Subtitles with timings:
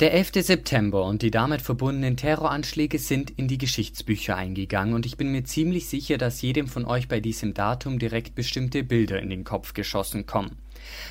[0.00, 0.44] Der 11.
[0.44, 5.42] September und die damit verbundenen Terroranschläge sind in die Geschichtsbücher eingegangen und ich bin mir
[5.42, 9.74] ziemlich sicher, dass jedem von euch bei diesem Datum direkt bestimmte Bilder in den Kopf
[9.74, 10.56] geschossen kommen.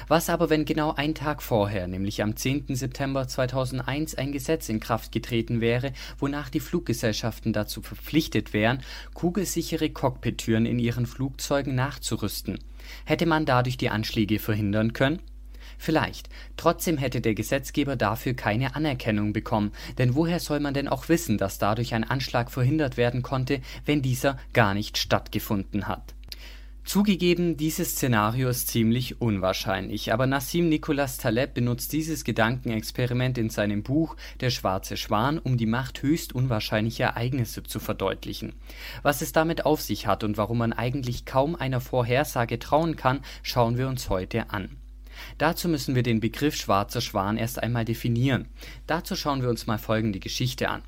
[0.08, 2.78] Was aber, wenn genau ein Tag vorher, nämlich am 10.
[2.78, 8.82] September 2001, ein Gesetz in Kraft getreten wäre, wonach die Fluggesellschaften dazu verpflichtet wären,
[9.14, 12.60] kugelsichere Cockpittüren in ihren Flugzeugen nachzurüsten?
[13.04, 15.20] Hätte man dadurch die Anschläge verhindern können?
[15.78, 16.30] Vielleicht.
[16.58, 21.38] Trotzdem hätte der Gesetzgeber dafür keine Anerkennung bekommen, denn woher soll man denn auch wissen,
[21.38, 26.16] dass dadurch ein Anschlag verhindert werden konnte, wenn dieser gar nicht stattgefunden hat?
[26.88, 33.84] Zugegeben, dieses Szenario ist ziemlich unwahrscheinlich, aber Nassim Nicholas Taleb benutzt dieses Gedankenexperiment in seinem
[33.84, 38.54] Buch Der schwarze Schwan, um die Macht höchst unwahrscheinlicher Ereignisse zu verdeutlichen.
[39.04, 43.20] Was es damit auf sich hat und warum man eigentlich kaum einer Vorhersage trauen kann,
[43.44, 44.78] schauen wir uns heute an.
[45.38, 48.48] Dazu müssen wir den Begriff schwarzer Schwan erst einmal definieren.
[48.88, 50.84] Dazu schauen wir uns mal folgende Geschichte an.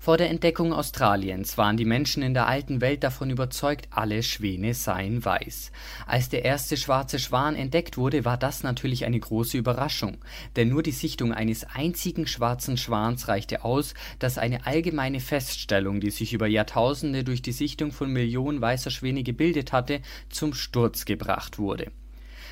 [0.00, 4.74] Vor der Entdeckung Australiens waren die Menschen in der alten Welt davon überzeugt, alle Schwäne
[4.74, 5.72] seien weiß.
[6.06, 10.18] Als der erste schwarze Schwan entdeckt wurde, war das natürlich eine große Überraschung,
[10.56, 16.10] denn nur die Sichtung eines einzigen schwarzen Schwans reichte aus, dass eine allgemeine Feststellung, die
[16.10, 21.58] sich über Jahrtausende durch die Sichtung von Millionen weißer Schwäne gebildet hatte, zum Sturz gebracht
[21.58, 21.90] wurde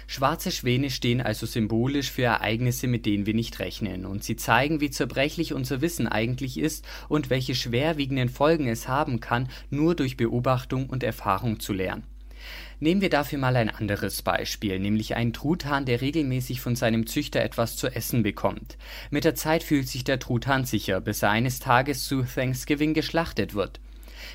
[0.06, 4.80] Schwarze Schwäne stehen also symbolisch für Ereignisse, mit denen wir nicht rechnen, und sie zeigen,
[4.80, 10.16] wie zerbrechlich unser Wissen eigentlich ist und welche schwerwiegenden Folgen es haben kann, nur durch
[10.16, 12.04] Beobachtung und Erfahrung zu lernen.
[12.80, 17.40] Nehmen wir dafür mal ein anderes Beispiel, nämlich einen Truthahn, der regelmäßig von seinem Züchter
[17.40, 18.76] etwas zu essen bekommt.
[19.10, 23.54] Mit der Zeit fühlt sich der Truthahn sicher, bis er eines Tages zu Thanksgiving geschlachtet
[23.54, 23.80] wird.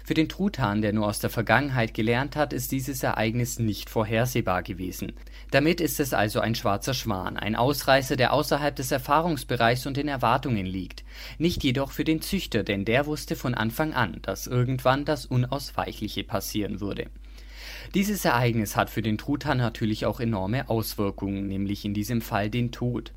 [0.04, 4.64] Für den Truthahn, der nur aus der Vergangenheit gelernt hat, ist dieses Ereignis nicht vorhersehbar
[4.64, 5.14] gewesen.
[5.52, 10.08] Damit ist es also ein schwarzer Schwan, ein Ausreißer, der außerhalb des Erfahrungsbereichs und den
[10.08, 11.04] Erwartungen liegt.
[11.38, 16.24] Nicht jedoch für den Züchter, denn der wusste von Anfang an, dass irgendwann das Unausweichliche
[16.24, 17.08] passieren würde.
[17.96, 22.72] Dieses Ereignis hat für den Truthahn natürlich auch enorme Auswirkungen, nämlich in diesem Fall den
[22.72, 23.14] Tod.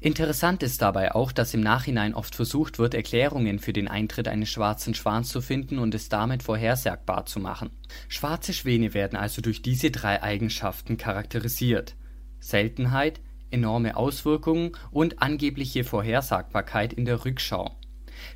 [0.00, 4.50] Interessant ist dabei auch, dass im Nachhinein oft versucht wird, Erklärungen für den Eintritt eines
[4.50, 7.70] schwarzen Schwans zu finden und es damit vorhersagbar zu machen.
[8.08, 11.94] Schwarze Schwäne werden also durch diese drei Eigenschaften charakterisiert:
[12.40, 17.76] Seltenheit, enorme Auswirkungen und angebliche Vorhersagbarkeit in der Rückschau.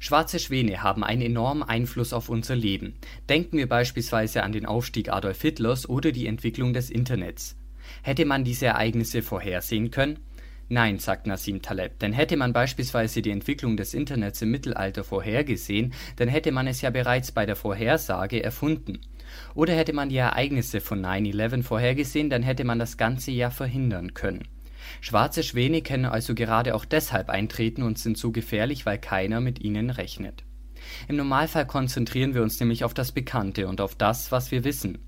[0.00, 2.94] Schwarze Schwäne haben einen enormen Einfluss auf unser Leben.
[3.28, 7.56] Denken wir beispielsweise an den Aufstieg Adolf Hitlers oder die Entwicklung des Internets.
[8.02, 10.18] Hätte man diese Ereignisse vorhersehen können?
[10.68, 15.94] Nein, sagt Nassim Taleb, denn hätte man beispielsweise die Entwicklung des Internets im Mittelalter vorhergesehen,
[16.16, 18.98] dann hätte man es ja bereits bei der Vorhersage erfunden.
[19.54, 24.14] Oder hätte man die Ereignisse von 9/11 vorhergesehen, dann hätte man das Ganze ja verhindern
[24.14, 24.48] können.
[25.00, 29.60] Schwarze Schwäne können also gerade auch deshalb eintreten und sind so gefährlich, weil keiner mit
[29.60, 30.44] ihnen rechnet.
[31.08, 34.98] Im Normalfall konzentrieren wir uns nämlich auf das Bekannte und auf das, was wir wissen.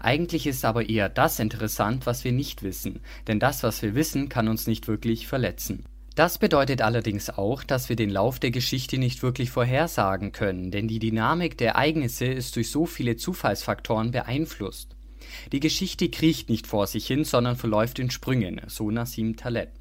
[0.00, 4.28] Eigentlich ist aber eher das interessant, was wir nicht wissen, denn das, was wir wissen,
[4.28, 5.84] kann uns nicht wirklich verletzen.
[6.18, 10.88] Das bedeutet allerdings auch, dass wir den Lauf der Geschichte nicht wirklich vorhersagen können, denn
[10.88, 14.96] die Dynamik der Ereignisse ist durch so viele Zufallsfaktoren beeinflusst.
[15.52, 19.77] Die Geschichte kriecht nicht vor sich hin, sondern verläuft in Sprüngen, so Nassim Taleb.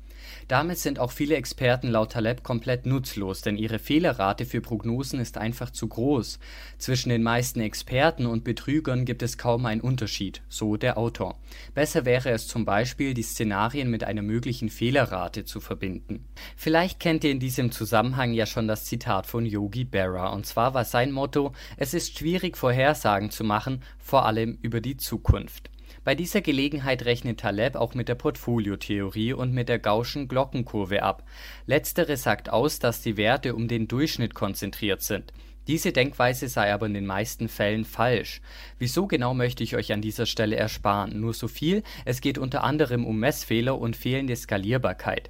[0.48, 5.38] Damit sind auch viele Experten laut Taleb komplett nutzlos, denn ihre Fehlerrate für Prognosen ist
[5.38, 6.40] einfach zu groß.
[6.78, 11.38] Zwischen den meisten Experten und Betrügern gibt es kaum einen Unterschied, so der Autor.
[11.74, 16.26] Besser wäre es zum Beispiel, die Szenarien mit einer möglichen Fehlerrate zu verbinden.
[16.56, 20.74] Vielleicht kennt ihr in diesem Zusammenhang ja schon das Zitat von Yogi Berra, und zwar
[20.74, 25.70] war sein Motto: Es ist schwierig Vorhersagen zu machen, vor allem über die Zukunft.
[26.08, 31.28] Bei dieser Gelegenheit rechnet Taleb auch mit der Portfoliotheorie und mit der gaußschen Glockenkurve ab.
[31.66, 35.34] Letztere sagt aus, dass die Werte um den Durchschnitt konzentriert sind.
[35.68, 38.40] Diese Denkweise sei aber in den meisten Fällen falsch.
[38.80, 42.64] Wieso genau möchte ich euch an dieser Stelle ersparen, nur so viel, es geht unter
[42.64, 45.30] anderem um Messfehler und fehlende Skalierbarkeit.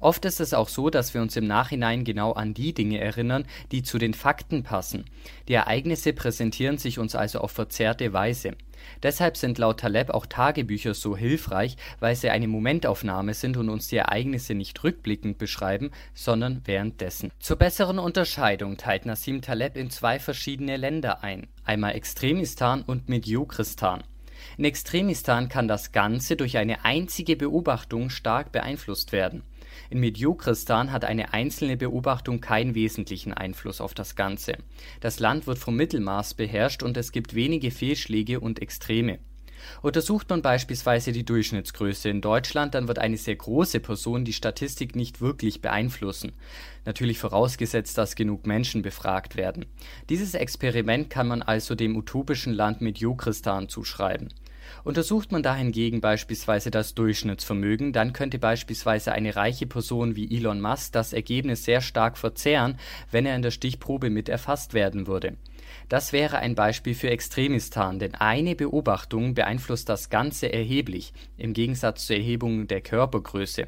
[0.00, 3.44] Oft ist es auch so, dass wir uns im Nachhinein genau an die Dinge erinnern,
[3.70, 5.04] die zu den Fakten passen.
[5.46, 8.52] Die Ereignisse präsentieren sich uns also auf verzerrte Weise.
[9.02, 13.88] Deshalb sind laut Taleb auch Tagebücher so hilfreich, weil sie eine Momentaufnahme sind und uns
[13.88, 17.30] die Ereignisse nicht rückblickend beschreiben, sondern währenddessen.
[17.38, 24.02] Zur besseren Unterscheidung teilt Nassim Taleb in zwei verschiedene Länder ein, einmal Extremistan und Mediokristan.
[24.56, 29.42] In Extremistan kann das Ganze durch eine einzige Beobachtung stark beeinflusst werden
[29.90, 34.54] in Mediokristan hat eine einzelne Beobachtung keinen wesentlichen Einfluss auf das Ganze.
[35.00, 39.18] Das Land wird vom Mittelmaß beherrscht und es gibt wenige Fehlschläge und Extreme.
[39.82, 44.96] Untersucht man beispielsweise die Durchschnittsgröße in Deutschland, dann wird eine sehr große Person die Statistik
[44.96, 46.32] nicht wirklich beeinflussen.
[46.84, 49.66] Natürlich vorausgesetzt, dass genug Menschen befragt werden.
[50.08, 54.32] Dieses Experiment kann man also dem utopischen Land Mediokristan zuschreiben.
[54.84, 60.92] Untersucht man dahingegen beispielsweise das Durchschnittsvermögen, dann könnte beispielsweise eine reiche Person wie Elon Musk
[60.92, 62.78] das Ergebnis sehr stark verzerren,
[63.10, 65.36] wenn er in der Stichprobe mit erfasst werden würde.
[65.88, 72.06] Das wäre ein Beispiel für Extremistan, denn eine Beobachtung beeinflusst das Ganze erheblich, im Gegensatz
[72.06, 73.66] zur Erhebung der Körpergröße.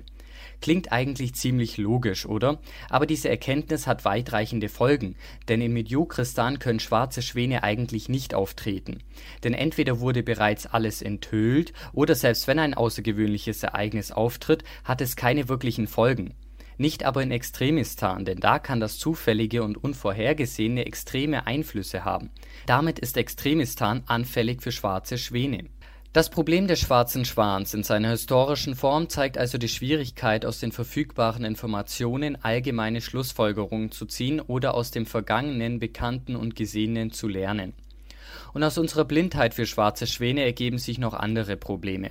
[0.61, 2.61] Klingt eigentlich ziemlich logisch, oder?
[2.89, 5.17] Aber diese Erkenntnis hat weitreichende Folgen,
[5.49, 9.03] denn in Mediokristan können schwarze Schwäne eigentlich nicht auftreten.
[9.44, 15.17] Denn entweder wurde bereits alles enthüllt, oder selbst wenn ein außergewöhnliches Ereignis auftritt, hat es
[15.17, 16.35] keine wirklichen Folgen.
[16.79, 22.31] Nicht aber in Extremistan, denn da kann das Zufällige und Unvorhergesehene extreme Einflüsse haben.
[22.67, 25.67] Damit ist Extremistan anfällig für schwarze Schwäne.
[26.12, 30.70] Das Problem des schwarzen Schwans in seiner historischen Form zeigt also die Schwierigkeit, aus den
[30.70, 37.73] verfügbaren Informationen allgemeine Schlussfolgerungen zu ziehen oder aus dem Vergangenen, Bekannten und Gesehenen zu lernen.
[38.53, 42.11] Und aus unserer Blindheit für schwarze Schwäne ergeben sich noch andere Probleme.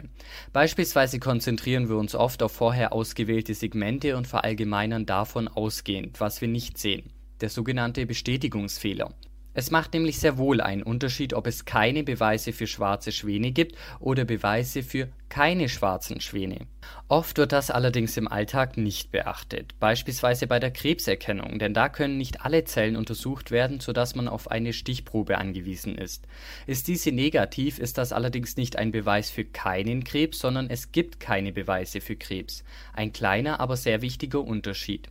[0.51, 6.47] Beispielsweise konzentrieren wir uns oft auf vorher ausgewählte Segmente und verallgemeinern davon ausgehend, was wir
[6.47, 7.11] nicht sehen.
[7.39, 9.13] Der sogenannte Bestätigungsfehler.
[9.53, 13.75] Es macht nämlich sehr wohl einen Unterschied, ob es keine Beweise für schwarze Schwäne gibt
[13.99, 16.67] oder Beweise für keine schwarzen Schwäne.
[17.09, 22.17] Oft wird das allerdings im Alltag nicht beachtet, beispielsweise bei der Krebserkennung, denn da können
[22.17, 26.27] nicht alle Zellen untersucht werden, sodass man auf eine Stichprobe angewiesen ist.
[26.67, 31.19] Ist diese negativ, ist das allerdings nicht ein Beweis für keinen Krebs, sondern es gibt
[31.19, 32.63] keine Beweise für Krebs.
[32.93, 35.09] Ein kleiner, aber sehr wichtiger Unterschied.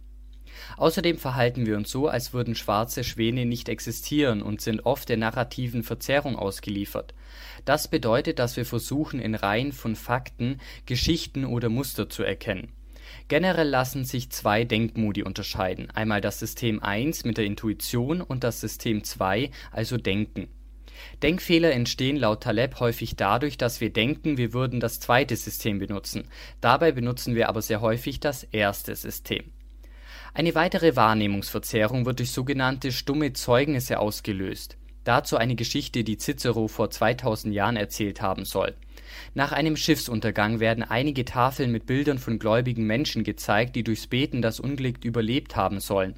[0.76, 5.16] Außerdem verhalten wir uns so, als würden schwarze Schwäne nicht existieren und sind oft der
[5.16, 7.14] narrativen Verzerrung ausgeliefert.
[7.64, 12.72] Das bedeutet, dass wir versuchen, in Reihen von Fakten Geschichten oder Muster zu erkennen.
[13.28, 18.60] Generell lassen sich zwei Denkmodi unterscheiden, einmal das System 1 mit der Intuition und das
[18.60, 20.48] System 2, also Denken.
[21.22, 26.24] Denkfehler entstehen laut Taleb häufig dadurch, dass wir denken, wir würden das zweite System benutzen.
[26.60, 29.44] Dabei benutzen wir aber sehr häufig das erste System.
[30.32, 34.76] Eine weitere Wahrnehmungsverzerrung wird durch sogenannte stumme Zeugnisse ausgelöst.
[35.02, 38.76] Dazu eine Geschichte, die Cicero vor 2000 Jahren erzählt haben soll.
[39.34, 44.40] Nach einem Schiffsuntergang werden einige Tafeln mit Bildern von gläubigen Menschen gezeigt, die durchs Beten
[44.40, 46.14] das Unglück überlebt haben sollen.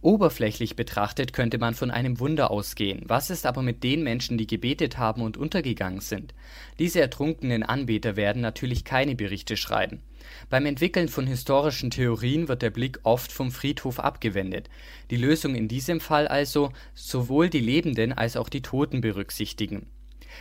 [0.00, 3.02] Oberflächlich betrachtet könnte man von einem Wunder ausgehen.
[3.06, 6.34] Was ist aber mit den Menschen, die gebetet haben und untergegangen sind?
[6.78, 10.02] Diese ertrunkenen Anbeter werden natürlich keine Berichte schreiben.
[10.50, 14.68] Beim Entwickeln von historischen Theorien wird der Blick oft vom Friedhof abgewendet.
[15.10, 19.86] Die Lösung in diesem Fall also sowohl die Lebenden als auch die Toten berücksichtigen.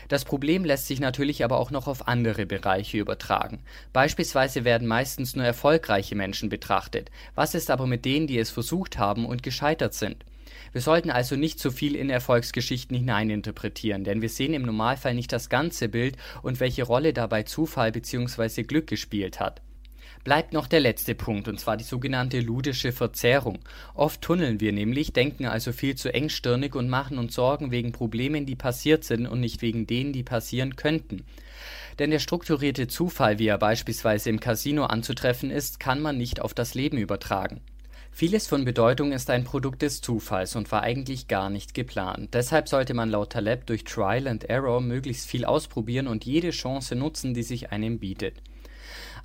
[0.08, 3.64] Das Problem lässt sich natürlich aber auch noch auf andere Bereiche übertragen.
[3.94, 7.12] Beispielsweise werden meistens nur erfolgreiche Menschen betrachtet.
[7.36, 10.26] Was ist aber mit denen, die es versucht haben und gescheitert sind?
[10.72, 15.32] Wir sollten also nicht zu viel in Erfolgsgeschichten hineininterpretieren, denn wir sehen im Normalfall nicht
[15.32, 18.64] das ganze Bild und welche Rolle dabei Zufall bzw.
[18.64, 19.62] Glück gespielt hat
[20.26, 23.60] bleibt noch der letzte Punkt, und zwar die sogenannte ludische Verzerrung.
[23.94, 28.46] Oft tunneln wir nämlich, denken also viel zu engstirnig und machen uns Sorgen wegen Problemen,
[28.46, 31.24] die passiert sind und nicht wegen denen, die passieren könnten.
[32.00, 36.54] Denn der strukturierte Zufall, wie er beispielsweise im Casino anzutreffen ist, kann man nicht auf
[36.54, 37.62] das Leben übertragen.
[38.12, 42.34] Vieles von Bedeutung ist ein Produkt des Zufalls und war eigentlich gar nicht geplant.
[42.34, 46.96] Deshalb sollte man laut Taleb durch Trial and Error möglichst viel ausprobieren und jede Chance
[46.96, 48.42] nutzen, die sich einem bietet.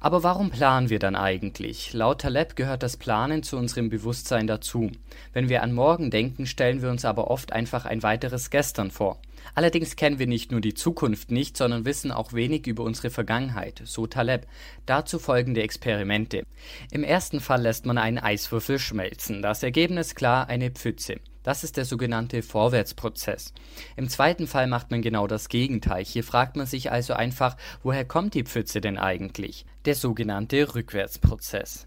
[0.03, 1.93] Aber warum planen wir dann eigentlich?
[1.93, 4.91] Laut Taleb gehört das Planen zu unserem Bewusstsein dazu.
[5.35, 9.21] Wenn wir an morgen denken, stellen wir uns aber oft einfach ein weiteres Gestern vor.
[9.55, 13.83] Allerdings kennen wir nicht nur die Zukunft nicht, sondern wissen auch wenig über unsere Vergangenheit,
[13.85, 14.47] so Taleb.
[14.87, 16.45] Dazu folgende Experimente.
[16.91, 19.43] Im ersten Fall lässt man einen Eiswürfel schmelzen.
[19.43, 21.17] Das Ergebnis klar eine Pfütze.
[21.43, 23.55] Das ist der sogenannte Vorwärtsprozess.
[23.97, 26.05] Im zweiten Fall macht man genau das Gegenteil.
[26.05, 29.65] Hier fragt man sich also einfach, woher kommt die Pfütze denn eigentlich?
[29.87, 31.87] Der sogenannte Rückwärtsprozess.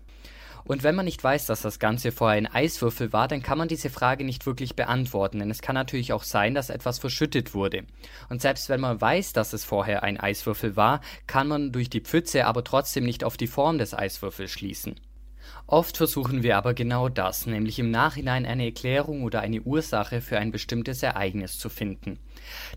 [0.65, 3.67] Und wenn man nicht weiß, dass das Ganze vorher ein Eiswürfel war, dann kann man
[3.67, 7.83] diese Frage nicht wirklich beantworten, denn es kann natürlich auch sein, dass etwas verschüttet wurde.
[8.29, 12.01] Und selbst wenn man weiß, dass es vorher ein Eiswürfel war, kann man durch die
[12.01, 14.95] Pfütze aber trotzdem nicht auf die Form des Eiswürfels schließen.
[15.73, 20.37] Oft versuchen wir aber genau das, nämlich im Nachhinein eine Erklärung oder eine Ursache für
[20.37, 22.19] ein bestimmtes Ereignis zu finden.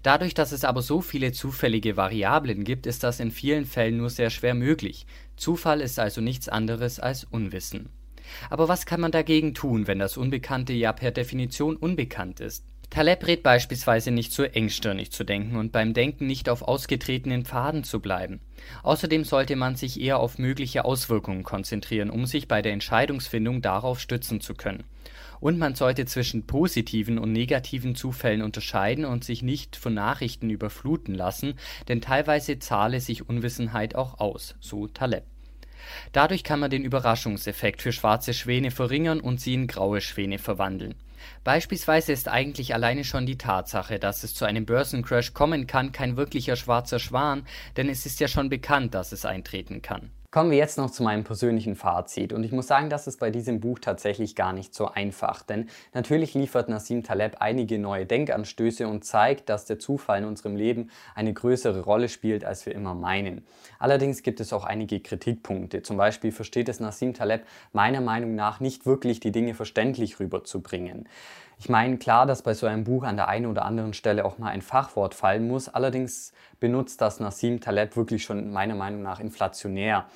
[0.03, 4.09] Dadurch, dass es aber so viele zufällige Variablen gibt, ist das in vielen Fällen nur
[4.09, 5.05] sehr schwer möglich.
[5.37, 7.91] Zufall ist also nichts anderes als Unwissen.
[8.49, 12.65] Aber was kann man dagegen tun, wenn das Unbekannte ja per Definition unbekannt ist?
[12.91, 17.85] Taleb rät beispielsweise nicht zu engstirnig zu denken und beim Denken nicht auf ausgetretenen Pfaden
[17.85, 18.41] zu bleiben.
[18.83, 24.01] Außerdem sollte man sich eher auf mögliche Auswirkungen konzentrieren, um sich bei der Entscheidungsfindung darauf
[24.01, 24.85] stützen zu können.
[25.41, 31.15] Und man sollte zwischen positiven und negativen Zufällen unterscheiden und sich nicht von Nachrichten überfluten
[31.15, 31.55] lassen,
[31.89, 35.25] denn teilweise zahle sich Unwissenheit auch aus, so Taleb.
[36.13, 40.95] Dadurch kann man den Überraschungseffekt für schwarze Schwäne verringern und sie in graue Schwäne verwandeln.
[41.45, 46.17] Beispielsweise ist eigentlich alleine schon die Tatsache, dass es zu einem Börsencrash kommen kann, kein
[46.17, 50.11] wirklicher schwarzer Schwan, denn es ist ja schon bekannt, dass es eintreten kann.
[50.37, 52.35] Kommen wir jetzt noch zu meinem persönlichen Fazit.
[52.35, 55.43] Und ich muss sagen, das ist bei diesem Buch tatsächlich gar nicht so einfach.
[55.43, 60.55] Denn natürlich liefert Nassim Taleb einige neue Denkanstöße und zeigt, dass der Zufall in unserem
[60.55, 63.47] Leben eine größere Rolle spielt, als wir immer meinen.
[63.79, 65.81] Allerdings gibt es auch einige Kritikpunkte.
[65.81, 71.09] Zum Beispiel versteht es Nassim Taleb meiner Meinung nach nicht wirklich, die Dinge verständlich rüberzubringen.
[71.59, 74.39] Ich meine, klar, dass bei so einem Buch an der einen oder anderen Stelle auch
[74.39, 75.69] mal ein Fachwort fallen muss.
[75.69, 80.07] Allerdings benutzt das Nassim Taleb wirklich schon meiner Meinung nach inflationär.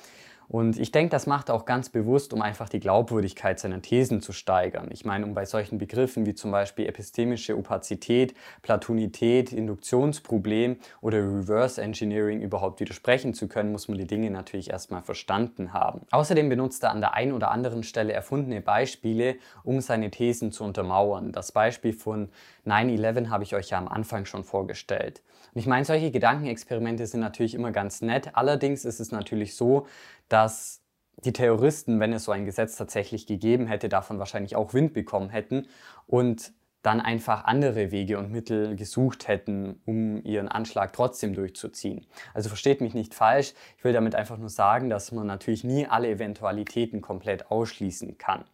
[0.51, 4.19] Und ich denke, das macht er auch ganz bewusst, um einfach die Glaubwürdigkeit seiner Thesen
[4.21, 4.89] zu steigern.
[4.91, 11.81] Ich meine, um bei solchen Begriffen wie zum Beispiel epistemische Opazität, Platonität, Induktionsproblem oder Reverse
[11.81, 16.01] Engineering überhaupt widersprechen zu können, muss man die Dinge natürlich erstmal verstanden haben.
[16.11, 20.65] Außerdem benutzt er an der einen oder anderen Stelle erfundene Beispiele, um seine Thesen zu
[20.65, 21.31] untermauern.
[21.31, 22.27] Das Beispiel von
[22.67, 25.21] 9-11 habe ich euch ja am Anfang schon vorgestellt.
[25.53, 28.31] Und ich meine, solche Gedankenexperimente sind natürlich immer ganz nett.
[28.33, 29.87] Allerdings ist es natürlich so,
[30.31, 30.81] dass
[31.23, 35.29] die Terroristen, wenn es so ein Gesetz tatsächlich gegeben hätte, davon wahrscheinlich auch Wind bekommen
[35.29, 35.67] hätten
[36.07, 42.07] und dann einfach andere Wege und Mittel gesucht hätten, um ihren Anschlag trotzdem durchzuziehen.
[42.33, 45.85] Also versteht mich nicht falsch, ich will damit einfach nur sagen, dass man natürlich nie
[45.85, 48.45] alle Eventualitäten komplett ausschließen kann.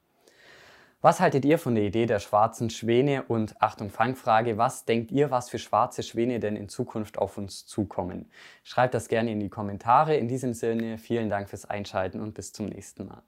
[1.08, 3.24] Was haltet ihr von der Idee der schwarzen Schwäne?
[3.30, 7.66] Und Achtung, Fangfrage, was denkt ihr, was für schwarze Schwäne denn in Zukunft auf uns
[7.66, 8.30] zukommen?
[8.66, 10.18] Schreibt das gerne in die Kommentare.
[10.18, 13.24] In diesem Sinne, vielen Dank fürs Einschalten und bis zum nächsten Mal.